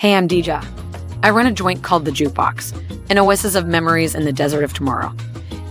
Hey, 0.00 0.14
I'm 0.14 0.28
Deja. 0.28 0.62
I 1.22 1.28
run 1.28 1.46
a 1.46 1.52
joint 1.52 1.82
called 1.82 2.06
The 2.06 2.10
Jukebox, 2.10 3.10
an 3.10 3.18
oasis 3.18 3.54
of 3.54 3.66
memories 3.66 4.14
in 4.14 4.24
the 4.24 4.32
desert 4.32 4.64
of 4.64 4.72
tomorrow. 4.72 5.14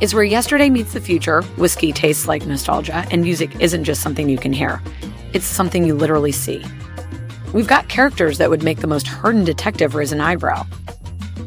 It's 0.01 0.13
where 0.13 0.23
yesterday 0.23 0.69
meets 0.69 0.93
the 0.93 1.01
future, 1.01 1.41
whiskey 1.57 1.91
tastes 1.91 2.27
like 2.27 2.45
nostalgia, 2.45 3.07
and 3.09 3.23
music 3.23 3.59
isn't 3.59 3.85
just 3.85 4.03
something 4.03 4.29
you 4.29 4.37
can 4.37 4.53
hear, 4.53 4.83
it's 5.33 5.47
something 5.47 5.83
you 5.83 5.95
literally 5.95 6.31
see. 6.31 6.63
We've 7.55 7.65
got 7.65 7.89
characters 7.89 8.37
that 8.37 8.51
would 8.51 8.61
make 8.61 8.81
the 8.81 8.85
most 8.85 9.07
hardened 9.07 9.47
detective 9.47 9.95
raise 9.95 10.11
an 10.11 10.21
eyebrow. 10.21 10.63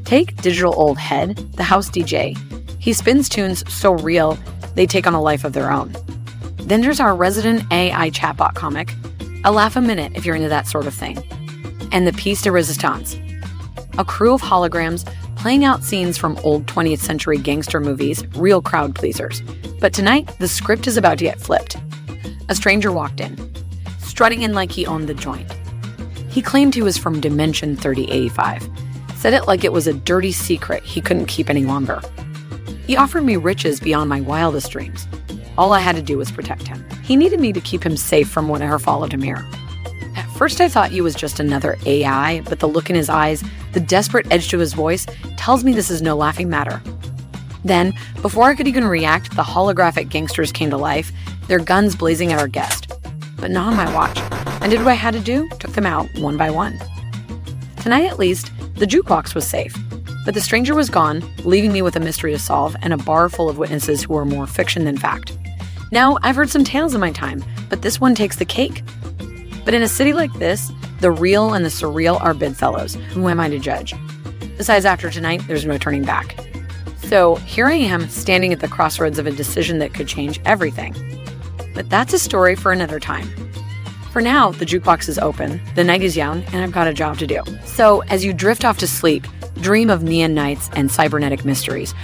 Take 0.04 0.42
Digital 0.42 0.74
Old 0.76 0.98
Head, 0.98 1.36
the 1.52 1.62
house 1.62 1.88
DJ. 1.88 2.36
He 2.80 2.92
spins 2.94 3.28
tunes 3.28 3.62
so 3.72 3.92
real, 3.92 4.36
they 4.74 4.86
take 4.88 5.06
on 5.06 5.14
a 5.14 5.22
life 5.22 5.44
of 5.44 5.52
their 5.52 5.70
own. 5.70 5.94
Then 6.56 6.80
there's 6.80 6.98
our 6.98 7.14
resident 7.14 7.62
AI 7.70 8.10
chatbot 8.10 8.54
comic, 8.56 8.92
a 9.44 9.52
laugh 9.52 9.76
a 9.76 9.80
minute 9.80 10.14
if 10.16 10.26
you're 10.26 10.34
into 10.34 10.48
that 10.48 10.66
sort 10.66 10.88
of 10.88 10.94
thing. 10.94 11.22
And 11.92 12.06
the 12.06 12.12
piece 12.14 12.42
de 12.42 12.50
resistance, 12.50 13.16
a 13.98 14.04
crew 14.04 14.32
of 14.32 14.40
holograms 14.40 15.04
playing 15.36 15.64
out 15.64 15.84
scenes 15.84 16.16
from 16.16 16.38
old 16.38 16.66
20th 16.66 17.00
century 17.00 17.36
gangster 17.36 17.80
movies, 17.80 18.24
real 18.34 18.62
crowd 18.62 18.94
pleasers. 18.94 19.42
But 19.78 19.92
tonight, 19.92 20.30
the 20.38 20.48
script 20.48 20.86
is 20.86 20.96
about 20.96 21.18
to 21.18 21.24
get 21.24 21.40
flipped. 21.40 21.76
A 22.48 22.54
stranger 22.54 22.90
walked 22.92 23.20
in, 23.20 23.36
strutting 23.98 24.42
in 24.42 24.54
like 24.54 24.72
he 24.72 24.86
owned 24.86 25.08
the 25.08 25.14
joint. 25.14 25.52
He 26.30 26.40
claimed 26.40 26.74
he 26.74 26.80
was 26.80 26.96
from 26.96 27.20
Dimension 27.20 27.76
3085, 27.76 28.68
said 29.16 29.34
it 29.34 29.46
like 29.46 29.64
it 29.64 29.72
was 29.72 29.86
a 29.86 29.92
dirty 29.92 30.32
secret 30.32 30.82
he 30.82 31.02
couldn't 31.02 31.26
keep 31.26 31.50
any 31.50 31.66
longer. 31.66 32.00
He 32.86 32.96
offered 32.96 33.24
me 33.24 33.36
riches 33.36 33.80
beyond 33.80 34.08
my 34.08 34.20
wildest 34.22 34.70
dreams. 34.70 35.06
All 35.58 35.74
I 35.74 35.80
had 35.80 35.96
to 35.96 36.02
do 36.02 36.16
was 36.16 36.32
protect 36.32 36.66
him. 36.66 36.84
He 37.02 37.16
needed 37.16 37.38
me 37.38 37.52
to 37.52 37.60
keep 37.60 37.84
him 37.84 37.98
safe 37.98 38.30
from 38.30 38.48
whatever 38.48 38.78
followed 38.78 39.12
him 39.12 39.22
here. 39.22 39.46
First, 40.42 40.60
I 40.60 40.68
thought 40.68 40.90
he 40.90 41.00
was 41.00 41.14
just 41.14 41.38
another 41.38 41.78
AI, 41.86 42.40
but 42.40 42.58
the 42.58 42.66
look 42.66 42.90
in 42.90 42.96
his 42.96 43.08
eyes, 43.08 43.44
the 43.74 43.78
desperate 43.78 44.26
edge 44.32 44.48
to 44.48 44.58
his 44.58 44.72
voice, 44.72 45.06
tells 45.36 45.62
me 45.62 45.72
this 45.72 45.88
is 45.88 46.02
no 46.02 46.16
laughing 46.16 46.50
matter. 46.50 46.82
Then, 47.64 47.94
before 48.22 48.48
I 48.48 48.56
could 48.56 48.66
even 48.66 48.84
react, 48.84 49.36
the 49.36 49.44
holographic 49.44 50.08
gangsters 50.08 50.50
came 50.50 50.68
to 50.70 50.76
life, 50.76 51.12
their 51.46 51.60
guns 51.60 51.94
blazing 51.94 52.32
at 52.32 52.40
our 52.40 52.48
guest. 52.48 52.90
But 53.36 53.52
not 53.52 53.68
on 53.68 53.76
my 53.76 53.94
watch. 53.94 54.18
I 54.60 54.66
did 54.66 54.80
what 54.80 54.88
I 54.88 54.94
had 54.94 55.14
to 55.14 55.20
do, 55.20 55.48
took 55.60 55.74
them 55.74 55.86
out 55.86 56.08
one 56.18 56.36
by 56.36 56.50
one. 56.50 56.76
Tonight, 57.80 58.06
at 58.06 58.18
least, 58.18 58.50
the 58.74 58.84
jukebox 58.84 59.36
was 59.36 59.46
safe. 59.46 59.76
But 60.24 60.34
the 60.34 60.40
stranger 60.40 60.74
was 60.74 60.90
gone, 60.90 61.22
leaving 61.44 61.72
me 61.72 61.82
with 61.82 61.94
a 61.94 62.00
mystery 62.00 62.32
to 62.32 62.38
solve 62.40 62.74
and 62.82 62.92
a 62.92 62.96
bar 62.98 63.28
full 63.28 63.48
of 63.48 63.58
witnesses 63.58 64.02
who 64.02 64.16
are 64.16 64.24
more 64.24 64.48
fiction 64.48 64.86
than 64.86 64.98
fact. 64.98 65.38
Now, 65.92 66.18
I've 66.22 66.34
heard 66.34 66.50
some 66.50 66.64
tales 66.64 66.94
in 66.94 67.00
my 67.00 67.12
time, 67.12 67.44
but 67.68 67.82
this 67.82 68.00
one 68.00 68.16
takes 68.16 68.34
the 68.34 68.44
cake. 68.44 68.82
But 69.64 69.74
in 69.74 69.82
a 69.82 69.88
city 69.88 70.12
like 70.12 70.32
this, 70.34 70.72
the 71.00 71.10
real 71.10 71.54
and 71.54 71.64
the 71.64 71.68
surreal 71.68 72.20
are 72.20 72.34
bedfellows. 72.34 72.94
Who 72.94 73.28
am 73.28 73.40
I 73.40 73.48
to 73.48 73.58
judge? 73.58 73.94
Besides, 74.56 74.84
after 74.84 75.10
tonight, 75.10 75.42
there's 75.46 75.64
no 75.64 75.78
turning 75.78 76.04
back. 76.04 76.38
So 77.04 77.36
here 77.36 77.66
I 77.66 77.74
am, 77.74 78.08
standing 78.08 78.52
at 78.52 78.60
the 78.60 78.68
crossroads 78.68 79.18
of 79.18 79.26
a 79.26 79.30
decision 79.30 79.78
that 79.78 79.94
could 79.94 80.08
change 80.08 80.40
everything. 80.44 80.94
But 81.74 81.90
that's 81.90 82.12
a 82.12 82.18
story 82.18 82.54
for 82.54 82.72
another 82.72 83.00
time. 83.00 83.28
For 84.12 84.20
now, 84.20 84.50
the 84.50 84.66
jukebox 84.66 85.08
is 85.08 85.18
open, 85.18 85.60
the 85.74 85.84
night 85.84 86.02
is 86.02 86.16
young, 86.16 86.42
and 86.44 86.56
I've 86.56 86.72
got 86.72 86.86
a 86.86 86.92
job 86.92 87.18
to 87.18 87.26
do. 87.26 87.42
So, 87.64 88.00
as 88.08 88.24
you 88.24 88.32
drift 88.32 88.64
off 88.64 88.78
to 88.78 88.86
sleep, 88.86 89.26
dream 89.60 89.90
of 89.90 90.02
neon 90.02 90.34
nights 90.34 90.70
and 90.74 90.90
cybernetic 90.90 91.44
mysteries, 91.44 91.94